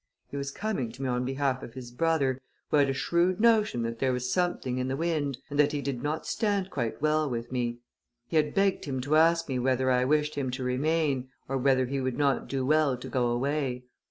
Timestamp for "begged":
8.55-8.85